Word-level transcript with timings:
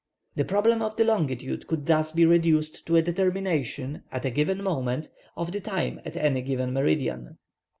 The 0.35 0.45
problem 0.45 0.81
of 0.81 0.95
the 0.95 1.03
longitude 1.03 1.67
could 1.67 1.85
thus 1.85 2.11
be 2.11 2.25
reduced 2.25 2.87
to 2.87 2.95
a 2.95 3.03
determination, 3.03 4.01
at 4.11 4.25
a 4.25 4.31
given 4.31 4.63
moment 4.63 5.09
of 5.37 5.51
the 5.51 5.61
time 5.61 6.01
at 6.03 6.17
any 6.17 6.41
given 6.41 6.73
meridian. 6.73 7.37